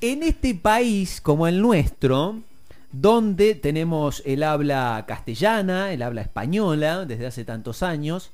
En 0.00 0.22
este 0.22 0.54
país 0.54 1.22
como 1.22 1.46
el 1.46 1.62
nuestro, 1.62 2.36
donde 2.92 3.54
tenemos 3.54 4.22
el 4.26 4.42
habla 4.42 5.04
castellana, 5.08 5.92
el 5.92 6.02
habla 6.02 6.20
española 6.20 7.06
desde 7.06 7.26
hace 7.26 7.44
tantos 7.44 7.82
años, 7.82 8.30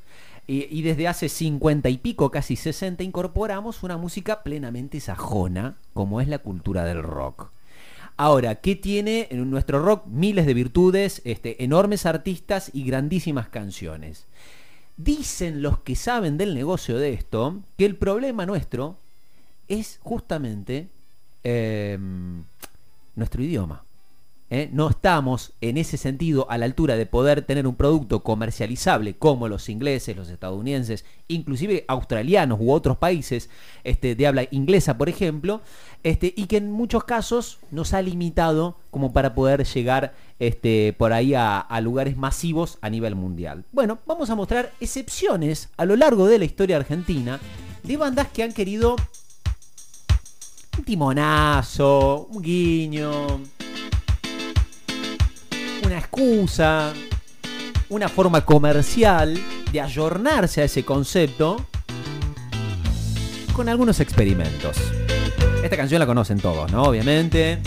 y, 0.49 0.83
desde 0.83 1.07
hace 1.07 1.29
50 1.29 1.89
y 1.89 1.99
pico, 1.99 2.31
casi 2.31 2.57
60, 2.57 3.05
incorporamos 3.05 3.85
una 3.85 3.97
música 3.97 4.43
plenamente 4.43 4.99
sajona, 4.99 5.77
como 5.95 6.21
es 6.21 6.27
la 6.27 6.39
cultura 6.39 6.85
del 6.85 7.03
rock. 7.03 7.49
Ahora, 8.17 8.57
¿qué 8.57 8.75
tiene 8.75 9.29
en 9.31 9.49
nuestro 9.49 9.81
rock? 9.81 10.05
Miles 10.07 10.47
de 10.47 10.55
virtudes, 10.55 11.23
este, 11.25 11.63
enormes 11.63 12.07
artistas 12.07 12.71
y 12.75 12.85
grandísimas 12.85 13.49
canciones. 13.49 14.25
Dicen 14.97 15.63
los 15.63 15.79
que 15.79 15.95
saben 15.95 16.37
del 16.37 16.55
negocio 16.55 16.99
de 16.99 17.13
esto 17.13 17.61
que 17.79 17.87
el 17.87 17.95
problema 17.95 18.45
nuestro 18.45 18.97
es 19.69 20.01
justamente 20.03 20.89
eh, 21.45 21.99
nuestro 23.15 23.43
idioma. 23.43 23.83
¿eh? 24.53 24.69
No 24.71 24.91
estamos 24.91 25.53
en 25.63 25.79
ese 25.79 25.97
sentido 25.97 26.49
a 26.51 26.59
la 26.59 26.67
altura 26.67 26.97
de 26.97 27.07
poder 27.07 27.41
tener 27.43 27.67
un 27.67 27.75
producto 27.75 28.21
comercializable 28.21 29.15
como 29.15 29.49
los 29.49 29.71
ingleses, 29.71 30.15
los 30.15 30.29
estadounidenses, 30.29 31.07
inclusive 31.27 31.87
australianos 31.89 32.61
u 32.61 32.71
otros 32.71 32.99
países 32.99 33.49
este, 33.83 34.15
de 34.15 34.27
habla 34.27 34.47
inglesa, 34.51 34.99
por 34.99 35.09
ejemplo, 35.09 35.63
este, 36.03 36.35
y 36.37 36.47
que 36.47 36.59
en 36.59 36.71
muchos 36.71 37.05
casos 37.05 37.61
nos 37.71 37.95
ha 37.95 38.03
limitado 38.03 38.77
como 38.91 39.15
para 39.15 39.35
poder 39.35 39.65
llegar 39.65 40.13
este, 40.39 40.95
por 40.99 41.15
ahí 41.15 41.33
a, 41.33 41.59
a 41.59 41.81
lugares 41.81 42.19
masivos 42.19 42.77
a 42.83 42.91
nivel 42.91 43.15
mundial. 43.15 43.65
Bueno, 43.73 44.01
vamos 44.07 44.29
a 44.29 44.35
mostrar 44.35 44.71
excepciones 44.81 45.71
a 45.79 45.87
lo 45.87 45.97
largo 45.97 46.27
de 46.27 46.39
la 46.39 46.45
historia 46.45 46.77
argentina 46.77 47.41
de 47.85 47.97
bandas 47.97 48.29
que 48.29 48.43
han 48.43 48.53
querido 48.53 48.97
un 50.83 50.87
timonazo, 50.87 52.27
un 52.33 52.43
guiño, 52.43 53.41
una 55.87 55.97
excusa, 55.97 56.93
una 57.89 58.09
forma 58.09 58.45
comercial 58.45 59.39
de 59.71 59.81
ayornarse 59.81 60.61
a 60.61 60.65
ese 60.65 60.85
concepto 60.85 61.65
con 63.53 63.69
algunos 63.69 64.01
experimentos. 64.01 64.77
Esta 65.63 65.77
canción 65.77 66.01
la 66.01 66.07
conocen 66.07 66.41
todos, 66.41 66.73
¿no? 66.73 66.83
Obviamente. 66.83 67.61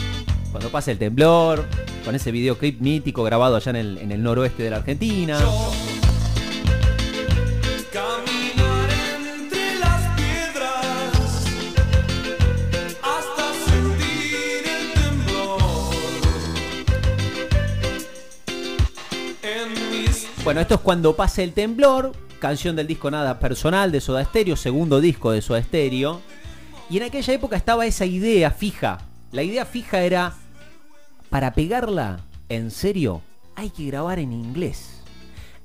Cuando 0.52 0.70
pasa 0.70 0.92
el 0.92 0.98
temblor, 0.98 1.66
con 2.04 2.16
ese 2.16 2.32
videoclip 2.32 2.82
mítico 2.82 3.24
grabado 3.24 3.56
allá 3.56 3.72
en 3.72 4.12
el, 4.12 4.24
noroeste 4.24 4.64
de 4.64 4.72
la 4.72 4.78
Argentina. 4.78 5.40
Bueno, 20.46 20.62
esto 20.62 20.76
es 20.76 20.82
cuando 20.82 21.16
pasa 21.16 21.42
el 21.42 21.54
temblor, 21.54 22.12
canción 22.38 22.76
del 22.76 22.86
disco 22.86 23.10
Nada 23.10 23.40
Personal 23.40 23.92
de 23.92 24.00
Soda 24.00 24.24
Stereo, 24.24 24.56
segundo 24.56 25.02
disco 25.02 25.32
de 25.32 25.42
Soda 25.42 25.64
Stereo. 25.64 26.22
Y 26.88 26.98
en 26.98 27.04
aquella 27.04 27.34
época 27.34 27.56
estaba 27.56 27.88
esa 27.88 28.06
idea 28.06 28.52
fija. 28.52 29.00
La 29.32 29.42
idea 29.42 29.66
fija 29.66 30.02
era, 30.02 30.36
para 31.32 31.56
pegarla 31.56 32.20
en 32.48 32.70
serio, 32.70 33.24
hay 33.56 33.72
que 33.72 33.88
grabar 33.88 34.20
en 34.20 34.34
inglés. 34.34 35.02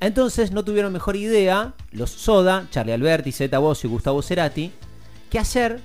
Entonces 0.01 0.51
no 0.51 0.64
tuvieron 0.64 0.95
mejor 0.95 1.14
idea 1.14 1.75
los 1.92 2.08
Soda, 2.08 2.67
Charlie 2.70 2.95
Alberti, 2.95 3.33
Zeta 3.33 3.58
Bosio 3.58 3.91
y 3.91 3.92
Gustavo 3.92 4.23
Cerati, 4.23 4.73
que 5.28 5.39
hacer 5.39 5.78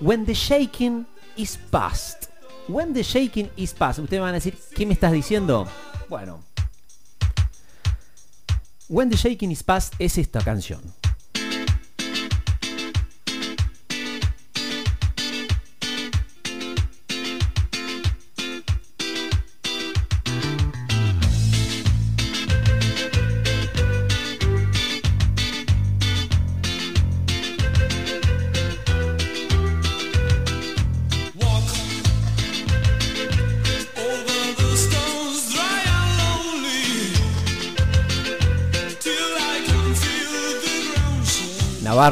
When 0.00 0.24
the 0.24 0.32
Shaking 0.32 1.06
is 1.36 1.58
Past. 1.70 2.30
When 2.66 2.94
the 2.94 3.02
Shaking 3.02 3.50
is 3.56 3.74
Past. 3.74 3.98
Ustedes 3.98 4.22
van 4.22 4.30
a 4.30 4.40
decir, 4.40 4.56
¿qué 4.74 4.86
me 4.86 4.94
estás 4.94 5.12
diciendo? 5.12 5.68
Bueno, 6.08 6.47
When 8.90 9.10
the 9.10 9.18
Shaking 9.18 9.50
is 9.50 9.62
Past 9.62 9.92
es 9.98 10.16
esta 10.16 10.40
canción. 10.40 10.80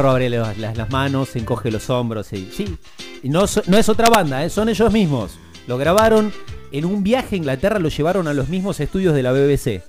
Abre 0.05 0.29
las, 0.29 0.91
manos, 0.91 1.31
se 1.31 1.39
encoge 1.39 1.71
los 1.71 1.89
hombros. 1.89 2.33
Y, 2.33 2.51
sí, 2.53 2.77
no, 3.23 3.45
es 3.45 3.89
otra 3.89 4.11
banda, 4.11 4.45
¿eh? 4.45 4.51
son 4.51 4.69
ellos 4.69 4.93
mismos. 4.93 5.39
Lo 5.67 5.79
grabaron 5.79 6.33
en 6.71 6.85
un 6.85 7.03
viaje 7.03 7.35
a 7.35 7.39
Inglaterra, 7.39 7.79
lo 7.79 7.89
llevaron 7.89 8.29
a 8.29 8.35
los 8.35 8.49
mismos 8.49 8.79
estudios 8.81 9.15
de 9.15 9.23
la 9.23 9.33
BBC. 9.33 9.83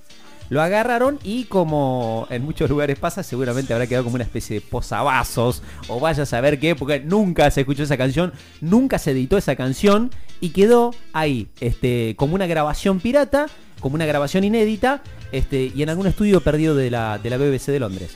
Lo 0.49 0.61
agarraron 0.61 1.19
y 1.23 1.43
como 1.43 2.25
en 2.29 2.41
muchos 2.41 2.69
lugares 2.69 2.97
pasa, 2.97 3.21
seguramente 3.21 3.73
habrá 3.73 3.85
quedado 3.85 4.05
como 4.05 4.15
una 4.15 4.23
especie 4.23 4.55
de 4.55 4.61
posavasos 4.61 5.61
o 5.89 5.99
vaya 5.99 6.23
a 6.23 6.25
saber 6.25 6.57
qué, 6.57 6.73
porque 6.73 7.01
nunca 7.01 7.51
se 7.51 7.61
escuchó 7.61 7.83
esa 7.83 7.97
canción, 7.97 8.31
nunca 8.61 8.97
se 8.97 9.11
editó 9.11 9.37
esa 9.37 9.57
canción 9.57 10.09
y 10.39 10.51
quedó 10.51 10.95
ahí, 11.11 11.49
este, 11.59 12.15
como 12.15 12.33
una 12.33 12.47
grabación 12.47 13.01
pirata, 13.01 13.47
como 13.81 13.95
una 13.95 14.05
grabación 14.05 14.45
inédita, 14.45 15.01
este, 15.33 15.69
y 15.75 15.83
en 15.83 15.89
algún 15.89 16.07
estudio 16.07 16.39
perdido 16.39 16.75
de 16.75 16.91
la, 16.91 17.17
de 17.17 17.29
la 17.29 17.35
BBC 17.37 17.73
de 17.73 17.79
Londres. 17.81 18.15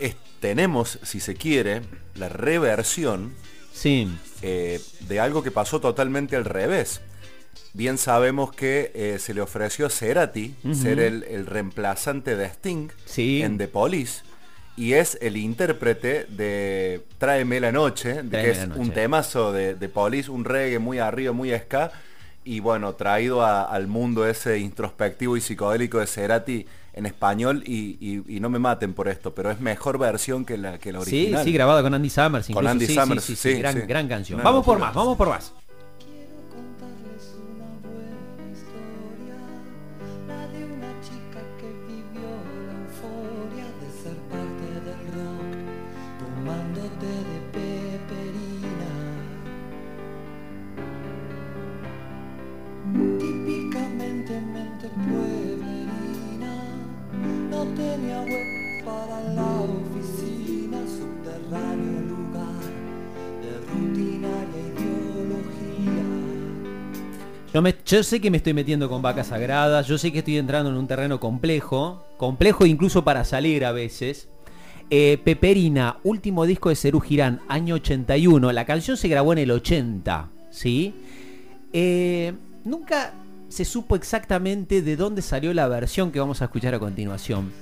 Es- 0.00 0.16
tenemos, 0.42 0.98
si 1.02 1.20
se 1.20 1.34
quiere, 1.34 1.80
la 2.16 2.28
reversión 2.28 3.32
Sí. 3.72 4.06
eh, 4.42 4.78
de 5.08 5.20
algo 5.20 5.42
que 5.42 5.50
pasó 5.50 5.80
totalmente 5.80 6.36
al 6.36 6.44
revés. 6.44 7.00
Bien 7.72 7.96
sabemos 7.96 8.52
que 8.52 8.92
eh, 8.94 9.16
se 9.18 9.32
le 9.32 9.40
ofreció 9.40 9.86
a 9.86 9.90
Cerati 9.90 10.54
ser 10.74 10.98
el, 11.00 11.22
el 11.22 11.46
reemplazante 11.46 12.36
de 12.36 12.44
Sting 12.46 12.88
Sí. 13.06 13.40
en 13.42 13.56
The 13.56 13.68
Police 13.68 14.22
y 14.76 14.92
es 14.94 15.16
el 15.22 15.36
intérprete 15.38 16.24
de 16.28 17.02
Tráeme 17.18 17.60
la 17.60 17.72
noche, 17.72 18.14
Tráeme 18.14 18.30
que 18.30 18.50
es 18.50 18.68
noche. 18.68 18.80
un 18.80 18.90
temazo 18.90 19.52
de, 19.52 19.74
de 19.74 19.88
Police, 19.88 20.30
un 20.30 20.44
reggae 20.44 20.78
muy 20.78 20.98
arriba, 20.98 21.32
muy 21.32 21.50
ska 21.56 21.92
y 22.44 22.60
bueno, 22.60 22.94
traído 22.94 23.42
a- 23.42 23.62
al 23.62 23.86
mundo 23.86 24.26
ese 24.26 24.58
introspectivo 24.58 25.36
y 25.36 25.40
psicodélico 25.40 25.98
de 25.98 26.06
Cerati 26.06 26.66
en 26.94 27.06
español 27.06 27.62
y, 27.66 27.96
y- 28.00 28.36
y 28.36 28.40
no 28.40 28.50
me 28.50 28.58
maten 28.58 28.92
por 28.92 29.08
esto, 29.08 29.34
pero 29.34 29.50
es 29.50 29.60
mejor 29.60 29.98
versión 29.98 30.44
que 30.44 30.58
la, 30.58 30.78
que 30.78 30.92
la 30.92 31.00
Sí, 31.04 31.16
original. 31.20 31.44
sí, 31.44 31.52
grabada 31.52 31.82
con 31.82 31.94
Andy 31.94 32.10
Summers. 32.10 32.46
Con 32.46 32.52
incluso. 32.56 32.68
Andy 32.70 32.86
Sí, 32.86 32.94
Summers, 32.94 33.24
sí, 33.24 33.36
sí, 33.36 33.42
sí, 33.48 33.54
sí, 33.54 33.58
gran, 33.60 33.74
sí. 33.74 33.80
gran 33.86 34.08
canción. 34.08 34.40
Vamos 34.42 34.64
por 34.64 34.78
más, 34.78 34.92
vamos 34.94 35.16
por 35.16 35.28
más. 35.28 35.52
Yo, 67.84 68.02
sé 68.02 68.18
que 68.22 68.30
me 68.30 68.38
estoy 68.38 68.54
metiendo 68.54 68.88
con 68.88 69.02
vacas 69.02 69.26
sagradas, 69.26 69.86
yo 69.86 69.98
sé 69.98 70.10
que 70.10 70.20
estoy 70.20 70.38
entrando 70.38 70.70
en 70.70 70.76
un 70.76 70.86
terreno 70.86 71.20
complejo, 71.20 72.02
complejo 72.16 72.64
incluso 72.64 73.04
para 73.04 73.26
salir 73.26 73.66
a 73.66 73.72
veces. 73.72 74.28
Eh, 74.88 75.20
Peperina, 75.22 75.98
último 76.02 76.46
disco 76.46 76.70
de 76.70 76.76
Cerú 76.76 77.00
Girán, 77.00 77.40
año 77.48 77.74
81. 77.74 78.52
La 78.52 78.64
canción 78.64 78.96
se 78.96 79.08
grabó 79.08 79.34
en 79.34 79.40
el 79.40 79.50
80, 79.50 80.30
¿sí? 80.50 80.94
Eh, 81.74 82.32
nunca 82.64 83.12
se 83.50 83.66
supo 83.66 83.96
exactamente 83.96 84.80
de 84.80 84.96
dónde 84.96 85.20
salió 85.20 85.52
la 85.52 85.68
versión 85.68 86.10
que 86.10 86.20
vamos 86.20 86.40
a 86.40 86.46
escuchar 86.46 86.74
a 86.74 86.78
continuación. 86.78 87.52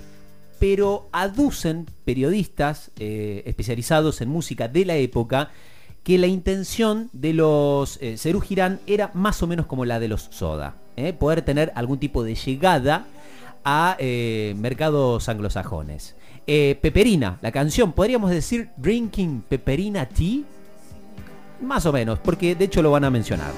Pero 0.60 1.08
aducen 1.10 1.86
periodistas 2.04 2.92
eh, 3.00 3.42
especializados 3.44 4.20
en 4.20 4.28
música 4.28 4.68
de 4.68 4.84
la 4.84 4.94
época 4.94 5.50
que 6.02 6.18
la 6.18 6.26
intención 6.26 7.10
de 7.12 7.34
los 7.34 7.98
eh, 8.00 8.16
Girán 8.42 8.80
era 8.86 9.10
más 9.14 9.42
o 9.42 9.46
menos 9.46 9.66
como 9.66 9.84
la 9.84 10.00
de 10.00 10.08
los 10.08 10.28
Soda. 10.30 10.74
¿eh? 10.96 11.12
Poder 11.12 11.42
tener 11.42 11.72
algún 11.74 11.98
tipo 11.98 12.22
de 12.22 12.34
llegada 12.34 13.06
a 13.64 13.96
eh, 13.98 14.54
mercados 14.58 15.28
anglosajones. 15.28 16.16
Eh, 16.46 16.78
Peperina, 16.80 17.38
la 17.42 17.52
canción, 17.52 17.92
podríamos 17.92 18.30
decir 18.30 18.70
Drinking 18.76 19.44
Peperina 19.48 20.06
Tea. 20.06 20.42
Más 21.60 21.84
o 21.84 21.92
menos, 21.92 22.18
porque 22.18 22.54
de 22.54 22.64
hecho 22.64 22.80
lo 22.82 22.90
van 22.90 23.04
a 23.04 23.10
mencionar. 23.10 23.52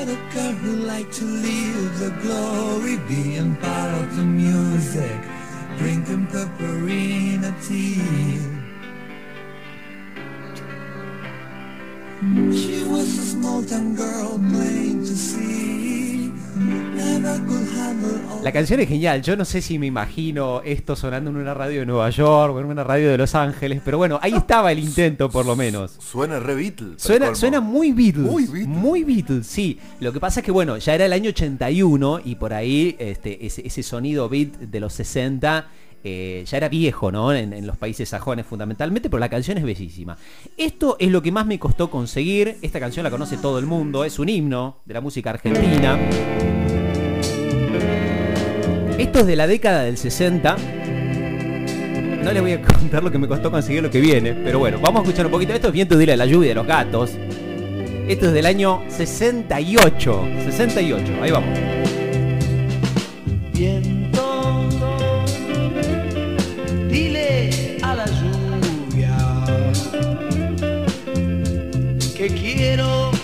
A 0.00 0.04
girl 0.32 0.52
who 0.52 0.86
liked 0.86 1.12
to 1.14 1.24
live 1.24 1.98
the 1.98 2.10
glory, 2.22 2.96
being 3.08 3.56
part 3.56 3.92
of 3.94 4.16
the 4.16 4.22
music, 4.22 5.20
drinking 5.78 6.26
pepperina 6.26 7.50
tea. 7.66 8.02
She 12.52 12.82
was 12.84 13.08
a 13.18 13.26
small 13.32 13.62
town 13.62 13.94
girl 13.94 14.38
plain 14.50 14.98
to 15.00 15.16
see, 15.16 15.77
La 18.42 18.52
canción 18.52 18.80
es 18.80 18.88
genial, 18.88 19.22
yo 19.22 19.36
no 19.36 19.44
sé 19.44 19.60
si 19.60 19.78
me 19.78 19.86
imagino 19.86 20.62
esto 20.64 20.94
sonando 20.94 21.30
en 21.30 21.36
una 21.36 21.52
radio 21.52 21.80
de 21.80 21.86
Nueva 21.86 22.08
York 22.10 22.54
o 22.54 22.60
en 22.60 22.66
una 22.66 22.84
radio 22.84 23.10
de 23.10 23.18
Los 23.18 23.34
Ángeles, 23.34 23.82
pero 23.84 23.98
bueno, 23.98 24.18
ahí 24.22 24.32
estaba 24.32 24.72
el 24.72 24.78
intento 24.78 25.28
por 25.28 25.44
lo 25.44 25.56
menos. 25.56 25.96
Suena 25.98 26.38
re 26.38 26.54
Beatle. 26.54 26.88
para 26.88 26.98
Suena, 26.98 27.34
suena 27.34 27.60
muy 27.60 27.92
Beatles. 27.92 28.30
Muy 28.30 28.46
Beatles. 28.46 28.68
Muy 28.68 29.04
Beatles, 29.04 29.46
sí. 29.46 29.78
Lo 30.00 30.12
que 30.12 30.20
pasa 30.20 30.40
es 30.40 30.46
que, 30.46 30.52
bueno, 30.52 30.76
ya 30.78 30.94
era 30.94 31.06
el 31.06 31.12
año 31.12 31.30
81 31.30 32.20
y 32.24 32.36
por 32.36 32.54
ahí 32.54 32.96
este, 32.98 33.44
ese, 33.44 33.66
ese 33.66 33.82
sonido 33.82 34.28
beat 34.28 34.52
de 34.58 34.80
los 34.80 34.92
60 34.92 35.66
eh, 36.04 36.44
ya 36.46 36.56
era 36.56 36.68
viejo, 36.68 37.10
¿no? 37.10 37.34
En, 37.34 37.52
en 37.52 37.66
los 37.66 37.76
países 37.76 38.08
sajones 38.08 38.46
fundamentalmente, 38.46 39.10
pero 39.10 39.18
la 39.18 39.28
canción 39.28 39.58
es 39.58 39.64
bellísima. 39.64 40.16
Esto 40.56 40.96
es 41.00 41.10
lo 41.10 41.22
que 41.22 41.32
más 41.32 41.44
me 41.44 41.58
costó 41.58 41.90
conseguir. 41.90 42.56
Esta 42.62 42.78
canción 42.78 43.02
la 43.02 43.10
conoce 43.10 43.36
todo 43.36 43.58
el 43.58 43.66
mundo, 43.66 44.04
es 44.04 44.18
un 44.18 44.28
himno 44.28 44.78
de 44.84 44.94
la 44.94 45.00
música 45.00 45.30
argentina. 45.30 45.98
Esto 48.98 49.20
es 49.20 49.26
de 49.26 49.36
la 49.36 49.46
década 49.46 49.84
del 49.84 49.96
60. 49.96 50.56
No 52.24 52.32
les 52.32 52.42
voy 52.42 52.52
a 52.52 52.60
contar 52.60 53.04
lo 53.04 53.12
que 53.12 53.18
me 53.18 53.28
costó 53.28 53.48
conseguir 53.48 53.80
lo 53.80 53.90
que 53.90 54.00
viene, 54.00 54.34
pero 54.34 54.58
bueno, 54.58 54.80
vamos 54.80 55.00
a 55.00 55.02
escuchar 55.04 55.26
un 55.26 55.32
poquito. 55.32 55.54
Esto 55.54 55.68
es 55.68 55.72
Viento 55.72 55.96
Dile 55.96 56.14
a 56.14 56.16
la 56.16 56.26
lluvia 56.26 56.48
de 56.48 56.54
los 56.56 56.66
gatos. 56.66 57.12
Esto 58.08 58.26
es 58.26 58.32
del 58.32 58.46
año 58.46 58.82
68. 58.88 60.28
68, 60.46 61.04
ahí 61.22 61.30
vamos. 61.30 61.56
viento. 63.52 64.68
Dile 66.90 67.78
a 67.82 67.94
la 67.94 68.06
lluvia 68.06 69.16
que 72.16 72.28
quiero 72.28 73.17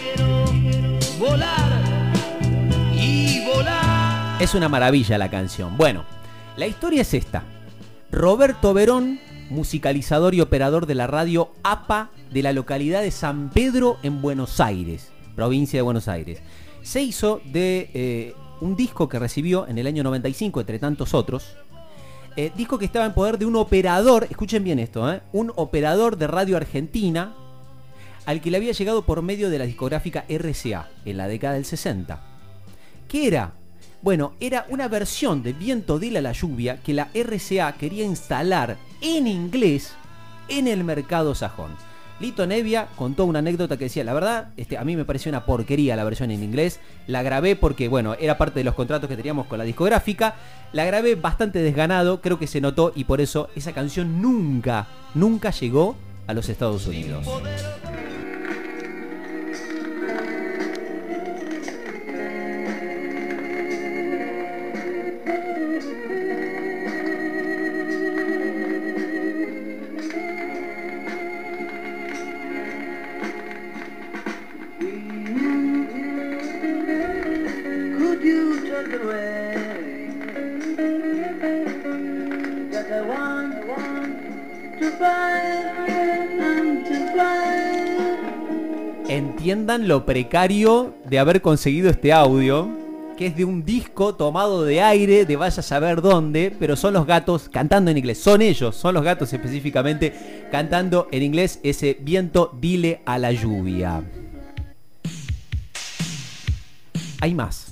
Es 4.40 4.54
una 4.54 4.68
maravilla 4.68 5.16
la 5.16 5.30
canción. 5.30 5.76
Bueno, 5.76 6.04
la 6.56 6.66
historia 6.66 7.02
es 7.02 7.14
esta. 7.14 7.44
Roberto 8.10 8.74
Verón, 8.74 9.20
musicalizador 9.48 10.34
y 10.34 10.40
operador 10.40 10.86
de 10.86 10.96
la 10.96 11.06
radio 11.06 11.52
APA 11.62 12.10
de 12.32 12.42
la 12.42 12.52
localidad 12.52 13.02
de 13.02 13.12
San 13.12 13.50
Pedro 13.50 13.96
en 14.02 14.20
Buenos 14.20 14.60
Aires, 14.60 15.12
provincia 15.36 15.78
de 15.78 15.82
Buenos 15.82 16.08
Aires. 16.08 16.40
Se 16.82 17.00
hizo 17.00 17.40
de 17.44 17.90
eh, 17.94 18.34
un 18.60 18.74
disco 18.74 19.08
que 19.08 19.20
recibió 19.20 19.68
en 19.68 19.78
el 19.78 19.86
año 19.86 20.02
95, 20.02 20.60
entre 20.60 20.80
tantos 20.80 21.14
otros. 21.14 21.54
eh, 22.36 22.50
disco 22.56 22.76
que 22.76 22.86
estaba 22.86 23.06
en 23.06 23.14
poder 23.14 23.38
de 23.38 23.46
un 23.46 23.54
operador, 23.54 24.26
escuchen 24.28 24.64
bien 24.64 24.80
esto, 24.80 25.10
eh, 25.12 25.22
un 25.32 25.52
operador 25.54 26.16
de 26.16 26.26
radio 26.26 26.56
argentina 26.56 27.34
al 28.26 28.40
que 28.40 28.50
le 28.50 28.56
había 28.56 28.72
llegado 28.72 29.02
por 29.02 29.22
medio 29.22 29.48
de 29.48 29.58
la 29.58 29.66
discográfica 29.66 30.24
RCA 30.28 30.88
en 31.04 31.16
la 31.18 31.28
década 31.28 31.54
del 31.54 31.64
60. 31.64 32.20
¿Qué 33.06 33.28
era? 33.28 33.52
Bueno, 34.04 34.34
era 34.38 34.66
una 34.68 34.86
versión 34.86 35.42
de 35.42 35.54
Viento 35.54 35.96
a 35.96 36.20
la 36.20 36.32
Lluvia 36.32 36.76
que 36.82 36.92
la 36.92 37.08
RCA 37.14 37.72
quería 37.72 38.04
instalar 38.04 38.76
en 39.00 39.26
inglés 39.26 39.94
en 40.48 40.68
el 40.68 40.84
mercado 40.84 41.34
sajón. 41.34 41.70
Lito 42.20 42.46
Nevia 42.46 42.88
contó 42.96 43.24
una 43.24 43.38
anécdota 43.38 43.78
que 43.78 43.84
decía, 43.84 44.04
la 44.04 44.12
verdad, 44.12 44.48
este, 44.58 44.76
a 44.76 44.84
mí 44.84 44.94
me 44.94 45.06
pareció 45.06 45.30
una 45.30 45.46
porquería 45.46 45.96
la 45.96 46.04
versión 46.04 46.30
en 46.30 46.42
inglés. 46.42 46.80
La 47.06 47.22
grabé 47.22 47.56
porque, 47.56 47.88
bueno, 47.88 48.14
era 48.20 48.36
parte 48.36 48.60
de 48.60 48.64
los 48.64 48.74
contratos 48.74 49.08
que 49.08 49.16
teníamos 49.16 49.46
con 49.46 49.56
la 49.56 49.64
discográfica. 49.64 50.34
La 50.74 50.84
grabé 50.84 51.14
bastante 51.14 51.60
desganado, 51.60 52.20
creo 52.20 52.38
que 52.38 52.46
se 52.46 52.60
notó 52.60 52.92
y 52.94 53.04
por 53.04 53.22
eso 53.22 53.48
esa 53.56 53.72
canción 53.72 54.20
nunca, 54.20 54.86
nunca 55.14 55.50
llegó 55.50 55.96
a 56.26 56.34
los 56.34 56.50
Estados 56.50 56.86
Unidos. 56.86 57.26
Entiendan 89.44 89.88
lo 89.88 90.06
precario 90.06 90.94
de 91.04 91.18
haber 91.18 91.42
conseguido 91.42 91.90
este 91.90 92.14
audio, 92.14 92.66
que 93.18 93.26
es 93.26 93.36
de 93.36 93.44
un 93.44 93.62
disco 93.62 94.14
tomado 94.14 94.64
de 94.64 94.80
aire, 94.80 95.26
de 95.26 95.36
vaya 95.36 95.60
a 95.60 95.62
saber 95.62 96.00
dónde, 96.00 96.50
pero 96.58 96.76
son 96.76 96.94
los 96.94 97.06
gatos 97.06 97.50
cantando 97.50 97.90
en 97.90 97.98
inglés. 97.98 98.16
Son 98.16 98.40
ellos, 98.40 98.74
son 98.74 98.94
los 98.94 99.04
gatos 99.04 99.30
específicamente 99.34 100.48
cantando 100.50 101.08
en 101.12 101.22
inglés 101.22 101.60
ese 101.62 101.98
viento 102.00 102.56
dile 102.58 103.02
a 103.04 103.18
la 103.18 103.32
lluvia. 103.32 104.02
Hay 107.20 107.34
más. 107.34 107.66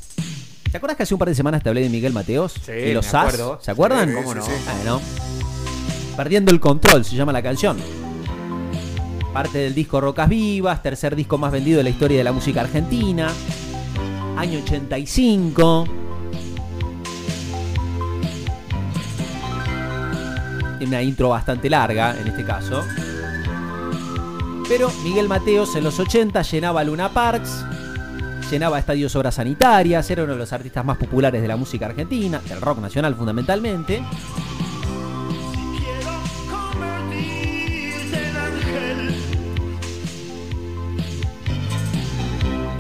¿Te 0.71 0.77
acuerdas 0.77 0.99
que 0.99 1.05
hace 1.05 1.15
un 1.15 1.19
par 1.19 1.29
de 1.31 1.35
semanas 1.35 1.63
te 1.63 1.71
hablé 1.71 1.81
de 1.81 1.89
Miguel 1.89 2.13
Mateos? 2.13 2.53
Sí, 2.53 2.73
y 2.73 2.93
los 2.93 3.11
me 3.11 3.19
acuerdo. 3.19 3.59
¿Se 3.63 3.71
acuerdan? 3.71 4.11
Sí, 4.11 4.15
¿Cómo 4.15 4.43
sí, 4.43 4.51
no? 4.85 5.01
Perdiendo 6.19 6.53
el 6.53 6.61
control 6.61 7.03
se 7.07 7.17
llama 7.17 7.33
la 7.33 7.43
canción. 7.43 7.79
Parte 9.33 9.59
del 9.59 9.75
disco 9.75 9.99
Rocas 9.99 10.29
Vivas, 10.29 10.83
tercer 10.83 11.17
disco 11.17 11.39
más 11.39 11.51
vendido 11.51 11.79
de 11.79 11.85
la 11.85 11.91
historia 11.91 12.19
de 12.19 12.25
la 12.25 12.33
música 12.33 12.61
argentina. 12.61 13.31
Año 14.37 14.59
85. 14.63 15.85
Tiene 20.79 20.87
una 20.87 21.03
intro 21.03 21.31
bastante 21.31 21.71
larga 21.71 22.15
en 22.21 22.29
este 22.29 22.45
caso. 22.45 22.85
Pero 24.69 24.91
Miguel 25.03 25.29
Mateos 25.29 25.77
en 25.77 25.85
los 25.85 25.99
80 25.99 26.43
llenaba 26.43 26.85
Luna 26.85 27.09
Parks, 27.09 27.65
llenaba 28.51 28.79
estadios 28.79 29.17
obras 29.17 29.37
sanitarias, 29.37 30.11
era 30.11 30.25
uno 30.25 30.35
de 30.35 30.39
los 30.41 30.53
artistas 30.53 30.85
más 30.85 30.99
populares 30.99 31.41
de 31.41 31.49
la 31.49 31.57
música 31.57 31.87
argentina, 31.87 32.39
del 32.47 32.61
rock 32.61 32.81
nacional 32.81 33.15
fundamentalmente. 33.15 34.03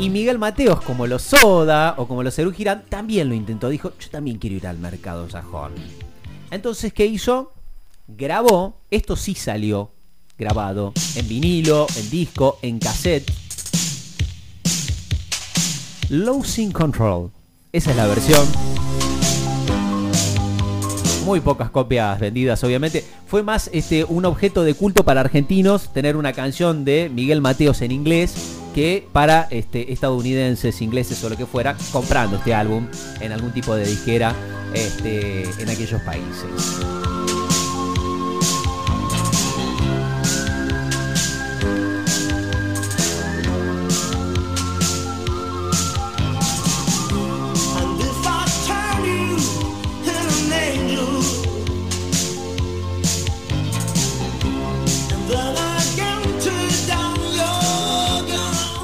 Y 0.02 0.10
Miguel 0.10 0.36
Mateos, 0.36 0.80
como 0.80 1.06
los 1.06 1.22
Soda 1.22 1.94
o 1.96 2.08
como 2.08 2.24
los 2.24 2.34
Cerú 2.34 2.52
también 2.88 3.28
lo 3.28 3.36
intentó. 3.36 3.68
Dijo, 3.68 3.92
yo 4.00 4.10
también 4.10 4.38
quiero 4.38 4.56
ir 4.56 4.66
al 4.66 4.76
mercado 4.78 5.30
sajón. 5.30 5.74
Entonces, 6.50 6.92
¿qué 6.92 7.06
hizo? 7.06 7.52
Grabó, 8.08 8.80
esto 8.90 9.14
sí 9.14 9.36
salió 9.36 9.92
grabado, 10.36 10.92
en 11.14 11.28
vinilo, 11.28 11.86
en 11.94 12.10
disco, 12.10 12.58
en 12.62 12.80
cassette. 12.80 13.30
Losing 16.08 16.72
Control. 16.72 17.30
Esa 17.70 17.92
es 17.92 17.96
la 17.96 18.08
versión. 18.08 18.44
Muy 21.24 21.38
pocas 21.38 21.70
copias 21.70 22.18
vendidas, 22.18 22.64
obviamente. 22.64 23.04
Fue 23.28 23.44
más 23.44 23.70
este, 23.72 24.02
un 24.02 24.24
objeto 24.24 24.64
de 24.64 24.74
culto 24.74 25.04
para 25.04 25.20
argentinos 25.20 25.92
tener 25.92 26.16
una 26.16 26.32
canción 26.32 26.84
de 26.84 27.08
Miguel 27.08 27.40
Mateos 27.40 27.82
en 27.82 27.92
inglés 27.92 28.51
que 28.74 29.06
para 29.12 29.48
este, 29.50 29.92
estadounidenses, 29.92 30.80
ingleses 30.80 31.22
o 31.24 31.28
lo 31.28 31.36
que 31.36 31.46
fuera, 31.46 31.76
comprando 31.92 32.36
este 32.36 32.54
álbum 32.54 32.86
en 33.20 33.32
algún 33.32 33.52
tipo 33.52 33.74
de 33.74 33.86
disquera 33.86 34.34
este, 34.74 35.42
en 35.60 35.68
aquellos 35.68 36.00
países. 36.02 36.80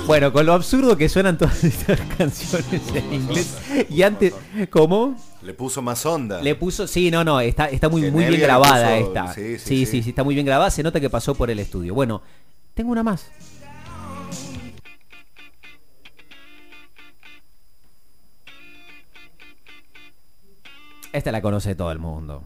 Bueno, 0.09 0.33
con 0.33 0.47
lo 0.47 0.55
absurdo 0.55 0.97
que 0.97 1.07
suenan 1.09 1.37
todas 1.37 1.63
estas 1.65 2.01
canciones 2.17 2.81
en 2.95 3.13
inglés. 3.13 3.59
Y 3.91 4.01
antes, 4.03 4.33
¿cómo? 4.71 5.15
Le 5.43 5.53
puso 5.53 5.83
más 5.83 6.05
onda. 6.07 6.41
Le 6.41 6.55
puso, 6.55 6.87
sí, 6.87 7.11
no, 7.11 7.23
no, 7.25 7.39
está, 7.41 7.67
está 7.67 7.91
muy, 7.91 8.11
muy 8.11 8.25
bien 8.25 8.41
grabada 8.41 8.97
puso- 8.99 9.07
esta. 9.09 9.35
sí, 9.35 9.59
Sí 9.59 9.59
sí, 9.59 9.59
sí, 9.59 9.87
sí, 9.87 10.03
sí. 10.05 10.09
está 10.11 10.25
muy 10.25 10.35
bien 10.35 10.47
grabada, 10.47 10.71
se 10.71 10.83
nota 10.83 10.99
que 10.99 11.11
pasó 11.11 11.35
por 11.35 11.51
el 11.51 11.59
estudio. 11.59 11.93
Bueno, 11.93 12.23
tengo 12.75 12.91
una 12.91 13.03
más. 13.03 13.31
Esta 21.13 21.33
la 21.33 21.41
conoce 21.43 21.75
todo 21.75 21.91
el 21.93 21.99
mundo. 21.99 22.43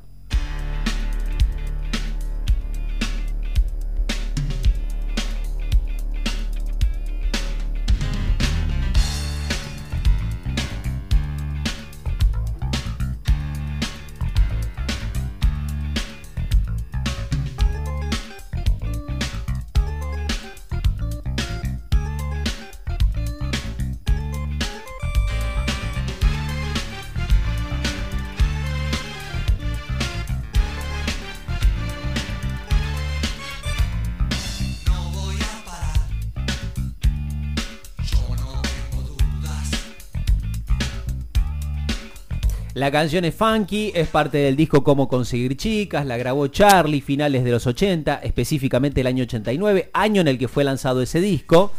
La 42.83 42.91
canción 42.91 43.25
es 43.25 43.37
funky, 43.37 43.93
es 43.95 44.09
parte 44.09 44.39
del 44.39 44.57
disco 44.57 44.83
Cómo 44.83 45.07
conseguir 45.07 45.57
chicas, 45.57 46.05
la 46.05 46.17
grabó 46.17 46.49
Charlie 46.49 47.01
finales 47.01 47.45
de 47.45 47.53
los 47.53 47.65
80, 47.65 48.17
específicamente 48.25 49.03
el 49.03 49.07
año 49.07 49.23
89, 49.23 49.91
año 49.93 50.21
en 50.21 50.27
el 50.27 50.37
que 50.37 50.49
fue 50.49 50.65
lanzado 50.65 51.01
ese 51.01 51.21
disco, 51.21 51.71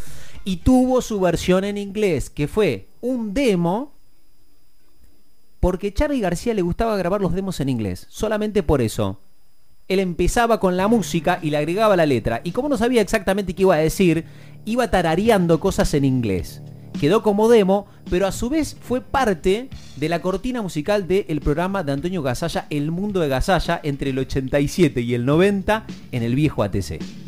y 0.46 0.56
tuvo 0.64 1.02
su 1.02 1.20
versión 1.20 1.66
en 1.66 1.78
inglés, 1.78 2.30
que 2.30 2.48
fue 2.48 2.88
un 3.02 3.34
demo, 3.34 3.92
porque 5.60 5.94
Charlie 5.94 6.22
García 6.22 6.54
le 6.54 6.62
gustaba 6.62 6.96
grabar 6.96 7.20
los 7.20 7.34
demos 7.34 7.60
en 7.60 7.68
inglés, 7.68 8.08
solamente 8.10 8.64
por 8.64 8.82
eso. 8.82 9.20
Él 9.90 10.00
empezaba 10.00 10.62
con 10.62 10.78
la 10.78 10.88
música 10.88 11.38
y 11.42 11.50
le 11.50 11.58
agregaba 11.58 11.98
la 11.98 12.06
letra, 12.06 12.40
y 12.46 12.52
como 12.52 12.70
no 12.70 12.78
sabía 12.78 13.02
exactamente 13.02 13.54
qué 13.54 13.64
iba 13.64 13.76
a 13.76 13.80
decir, 13.80 14.24
iba 14.64 14.90
tarareando 14.90 15.60
cosas 15.60 15.94
en 15.96 16.06
inglés 16.06 16.62
quedó 17.00 17.24
como 17.24 17.50
demo, 17.50 17.88
pero 18.10 18.28
a 18.28 18.32
su 18.32 18.50
vez 18.50 18.78
fue 18.80 19.02
parte 19.02 19.70
de 19.96 20.10
la 20.10 20.22
cortina 20.22 20.62
musical 20.62 21.08
del 21.08 21.42
programa 21.42 21.84
de 21.84 21.92
Antonio 21.92 22.22
Gasalla, 22.22 22.68
El 22.70 22.92
Mundo 22.92 23.20
de 23.20 23.28
Gasalla, 23.28 23.80
entre 23.84 24.12
el 24.12 24.20
87 24.20 25.02
y 25.02 25.14
el 25.14 25.26
90 25.26 25.86
en 26.12 26.24
el 26.24 26.36
viejo 26.36 26.64
ATC. 26.64 27.23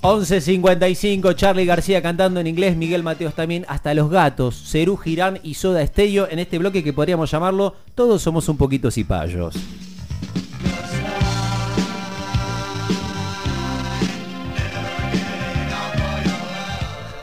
11.55, 0.00 1.34
Charlie 1.34 1.64
García 1.64 2.00
cantando 2.00 2.38
en 2.38 2.46
inglés, 2.46 2.76
Miguel 2.76 3.02
Mateos 3.02 3.34
también, 3.34 3.64
hasta 3.66 3.94
los 3.94 4.08
gatos, 4.08 4.54
Cerú 4.54 4.96
Girán 4.96 5.40
y 5.42 5.54
Soda 5.54 5.82
Estello 5.82 6.28
en 6.30 6.38
este 6.38 6.58
bloque 6.58 6.84
que 6.84 6.92
podríamos 6.92 7.28
llamarlo 7.28 7.74
Todos 7.96 8.22
somos 8.22 8.48
un 8.48 8.56
poquito 8.56 8.92
cipayos. 8.92 9.56